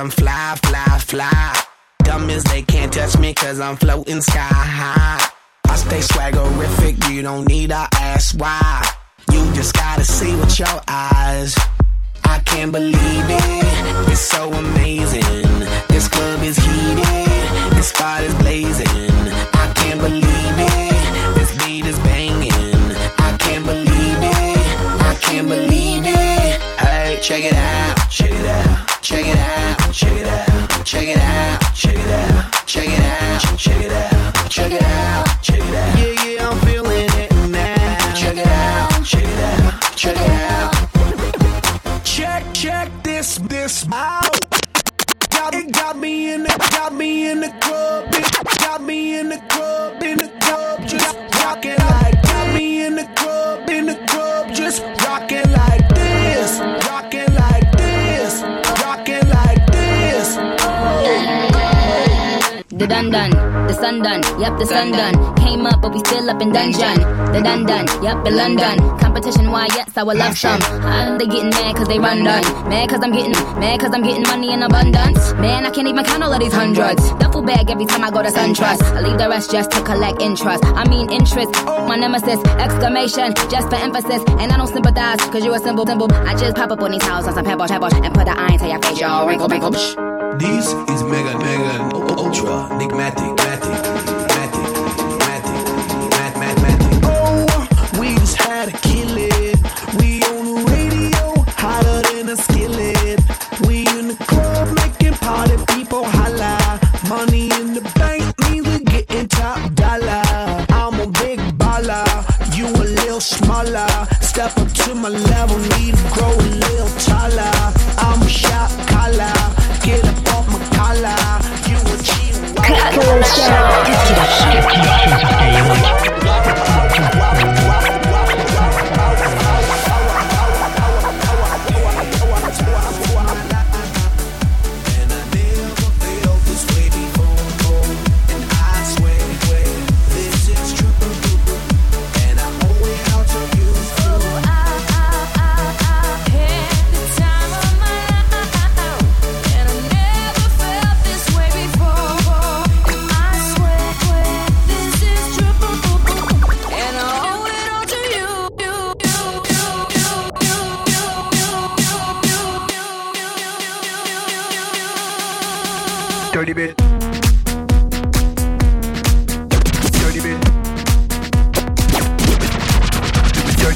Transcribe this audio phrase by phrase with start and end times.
[0.00, 1.62] I'm fly, fly, fly.
[2.04, 5.20] Dumb as they can't touch me cause I'm floating sky high.
[5.68, 8.82] I stay swaggerific, you don't need to ask why.
[9.30, 11.54] You just gotta see with your eyes.
[12.24, 15.42] I can't believe it, it's so amazing.
[15.88, 18.88] This club is heated, this spot is blazing.
[19.52, 22.52] I can't believe it, this beat is banging.
[23.18, 26.60] I can't believe it, I can't believe it.
[26.80, 29.39] Hey, check it out, check it out, check it out.
[40.00, 40.72] Check it out.
[42.04, 44.50] Check, check this, this out.
[45.28, 48.06] Got, it got me in the, got me in the club.
[48.14, 52.22] It got me in the club, in the club, just rocking like.
[52.22, 58.40] Got me in the club, in the club, just rocking like this, Rocking like this,
[58.80, 60.38] Rocking like this.
[60.62, 61.02] Oh.
[62.70, 63.49] The dun dun.
[63.70, 65.14] The sun done, yep, the sun done.
[65.36, 66.98] Came up, but we still up in dungeon.
[67.30, 67.86] The done done.
[68.02, 68.98] Yep, in London.
[68.98, 70.60] Competition, why, yes, I would love some.
[70.60, 72.42] Uh, they getting mad cause they run done.
[72.68, 75.34] Mad cause I'm getting, mad cause I'm getting money in abundance.
[75.34, 77.12] Man, I can't even count all of these hundreds.
[77.22, 78.82] Duffel bag every time I go to SunTrust.
[78.82, 80.64] I leave the rest just to collect interest.
[80.64, 81.54] I mean interest,
[81.86, 84.20] my nemesis, exclamation, just for emphasis.
[84.42, 86.12] And I don't sympathize cause you a simple, simple.
[86.12, 88.58] I just pop up on these houses on some pebble, pebble, and put the iron
[88.58, 89.28] to your face, yo.
[89.28, 90.10] Wrinkle, wrinkle, psh.
[90.40, 93.36] This is Mega, Mega, Ultra, Enigmatic,
[98.66, 98.89] gotta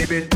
[0.07, 0.34] Dirty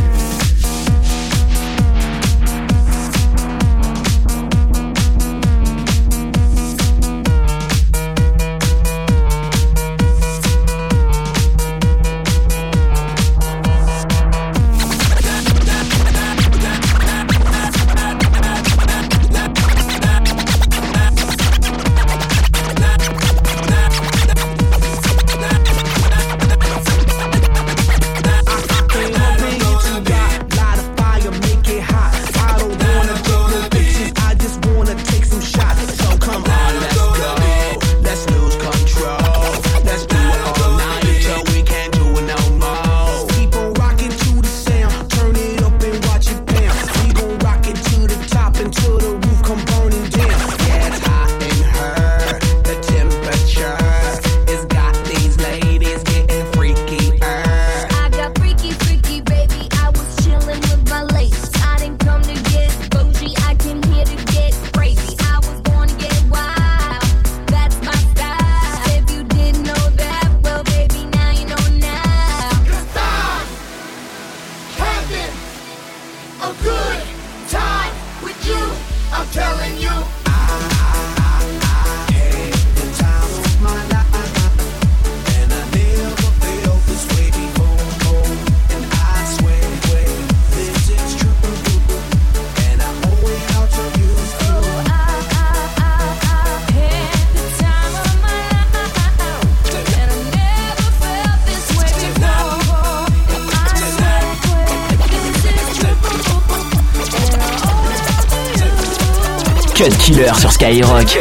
[110.08, 111.19] Killer sur Skyrock.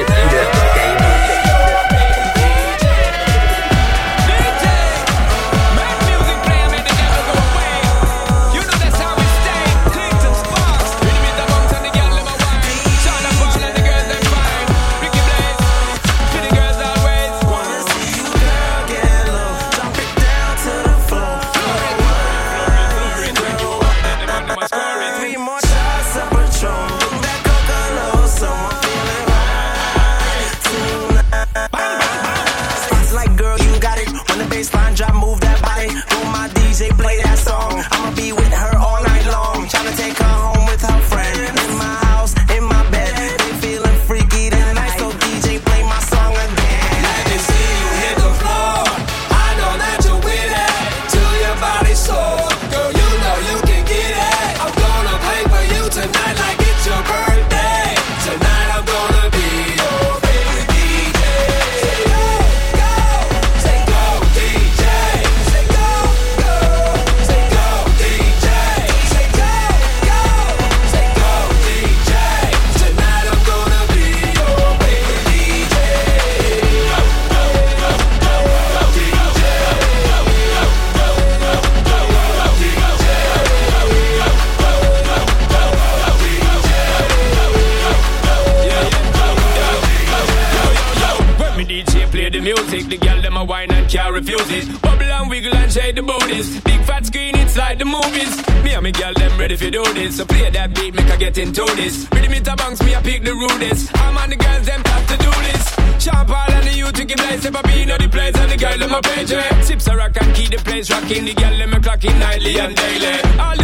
[97.67, 98.33] like the movies.
[98.63, 100.17] Me and me girl, them ready for do this.
[100.17, 102.07] So play that beat, make I get into this.
[102.13, 103.91] Rhythm it banks, me I pick the rudest.
[103.97, 105.63] I'm on the girls, them top to do this.
[106.03, 108.51] Sharp all and the youth to give place If I be not the place and
[108.51, 109.33] the girl, them a page.
[109.65, 111.25] Sips a rock and keep the place rocking.
[111.25, 113.15] The girl, them a clocking nightly and daily.
[113.43, 113.56] All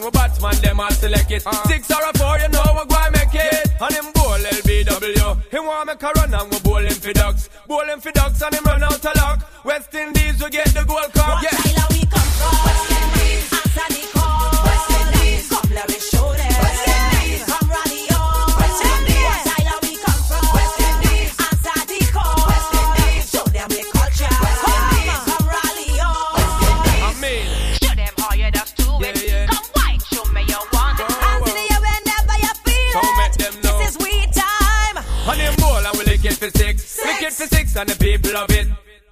[0.00, 1.42] Sing with bad man, them all select it.
[1.46, 1.62] Ah.
[1.68, 1.79] Sing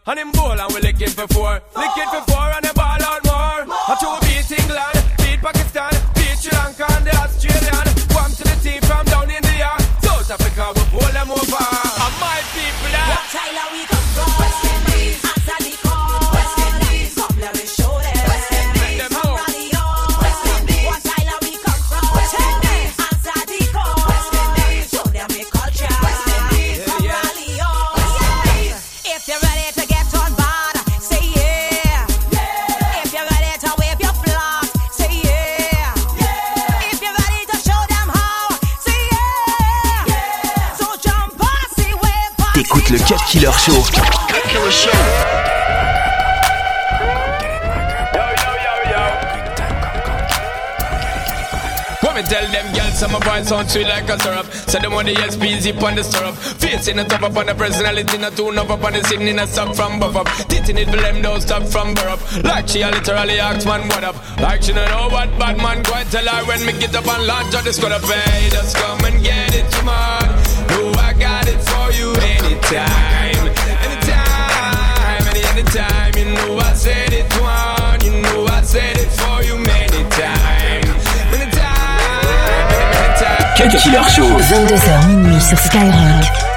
[0.09, 0.38] And him
[42.65, 43.59] Cut Killer.
[53.49, 54.47] sound sweet like a syrup.
[54.69, 56.35] Say them want the SP zip on the syrup.
[56.37, 59.47] Facing the top up on the personality, not enough up on the scene in a
[59.47, 60.27] suck from buff up.
[60.49, 62.21] Titting it for them, don't stop from burp.
[62.45, 64.17] Like she a literally asked man what up.
[64.39, 67.27] Like she don't know what bad man quite tell her when me get up and
[67.27, 68.03] launch on the squad up.
[68.03, 70.58] Hey, just come and get it, come on.
[70.97, 73.49] I got it for you anytime,
[73.87, 76.17] anytime, any.
[76.17, 77.13] You know I said
[78.05, 78.99] you know I said
[83.79, 86.48] Killer Show, 22h minuit sur Skyrock.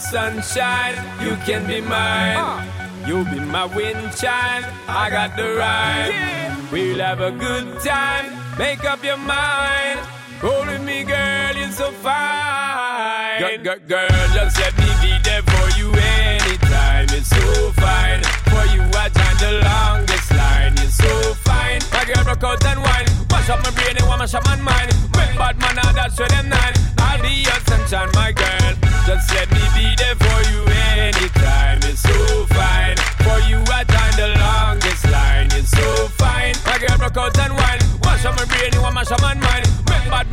[0.00, 2.36] Sunshine, you can be mine.
[2.36, 2.80] Uh.
[3.06, 6.68] You'll be my wind chime, I got the rhyme.
[6.70, 8.26] We'll have a good time,
[8.58, 10.00] make up your mind.
[10.42, 13.40] Roll with me, girl, you're so fine.
[13.40, 17.06] Girl, girl, girl, just let me be there for you anytime.
[17.10, 18.22] You're so fine.
[18.48, 20.76] For you, I time the longest line.
[20.76, 21.69] You're so fine.
[22.00, 23.04] My girl, broke out and wine.
[23.28, 24.88] Mash up my brain and mash up my mind.
[25.12, 26.72] Make bad man, I that's for them nine.
[26.96, 28.72] I'll be your sunshine, my girl.
[29.04, 30.64] Just let me be there for you
[30.96, 31.76] anytime.
[31.84, 32.16] You're so
[32.56, 32.96] fine.
[33.20, 35.52] For you, I time the longest line.
[35.52, 36.56] You're so fine.
[36.64, 37.80] My girl, broke out and wine.
[38.00, 39.68] Mash up my brain and mash up my mind.
[39.84, 40.29] Make bad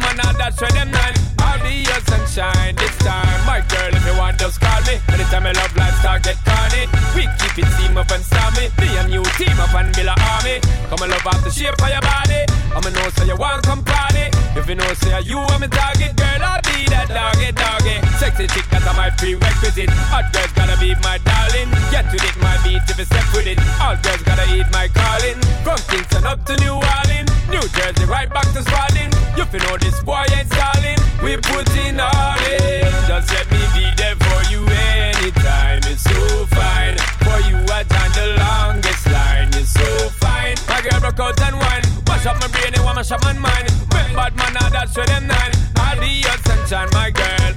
[15.37, 17.95] you I'm a target, girl, I'll be that doggy doggy.
[18.17, 19.89] Sexy chick that's my prerequisite.
[20.09, 21.69] Hot girls gotta be my darling.
[21.93, 23.59] Get to it, my beat if you step with it.
[23.77, 25.37] All girls gotta eat my calling.
[25.61, 29.13] From Kingston up to New Orleans, New Jersey right back to Spalding.
[29.37, 30.99] You feel know this boy ain't stalling.
[31.21, 32.89] We put in all in.
[33.05, 35.85] Just let me be there for you anytime.
[35.85, 36.17] It's so
[36.57, 36.97] fine.
[37.21, 39.49] For you, I time the longest line.
[39.53, 40.57] You're so fine.
[40.65, 41.85] My girl broke out and wine.
[42.09, 43.69] Mash up my brain and mash up my mind.
[44.17, 44.33] Bad
[44.77, 45.51] man, now that's for them nine.
[45.77, 47.53] I'll be your sunshine, my girl.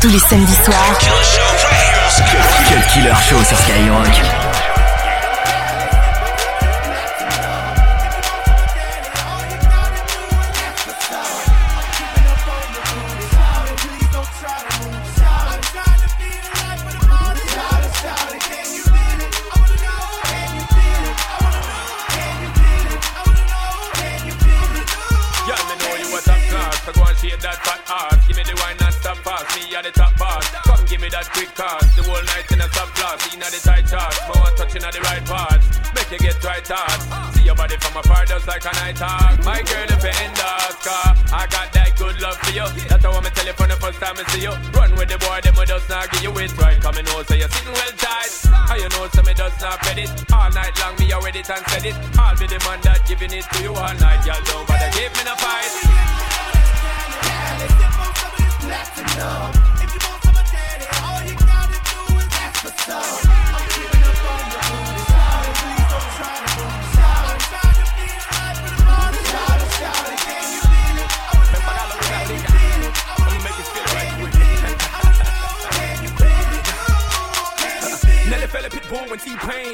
[0.00, 0.98] Tous les samedis soirs,
[2.68, 4.51] Cut Killer Show sur Skyrock.
[30.64, 31.96] Come give me that quick cast.
[31.96, 33.18] The whole night in a top class.
[33.34, 34.14] Inna the tight chart.
[34.30, 35.66] More touching at the right parts.
[35.94, 37.00] Make you get right hard.
[37.34, 39.38] See your body from afar just like a night hawk.
[39.44, 41.16] My girl, if you end us, car.
[41.32, 42.66] I got that good love for you.
[42.88, 44.54] That's how I'm tell you from the first time I see you.
[44.72, 46.78] Run with the boy, them will just not give you it right.
[46.80, 48.32] Come and know, so you're sitting well tight.
[48.68, 50.10] How you know, so me just not bet it.
[50.32, 51.96] All night long, me already and said it.
[52.18, 54.24] I'll be the man that giving it to you all night.
[54.26, 55.72] Y'all don't bother give me no fight.
[59.16, 59.81] Nelly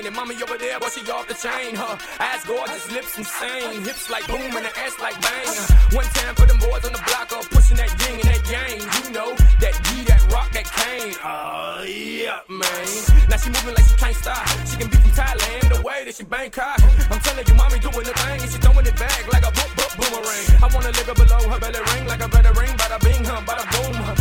[0.09, 4.09] And mommy over there, but she off the chain Her ass gorgeous, lips insane Hips
[4.09, 5.53] like boom and the ass like bang
[5.93, 8.81] One time for them boys on the block up Pushing that ding and that yang.
[8.81, 11.13] You know, that D, that rock, that cane.
[11.21, 12.89] Oh, yeah, man.
[13.29, 14.49] Now she moving like she can't stop.
[14.65, 16.81] She can be from Thailand, the way that she Bangkok
[17.13, 19.71] I'm telling you, mommy doing the thing And she throwing it back like a boop,
[19.77, 20.47] boop, boomerang.
[20.65, 23.45] I wanna live her below her belly ring Like a better ring, bada bing, huh,
[23.45, 24.18] bada boom huh.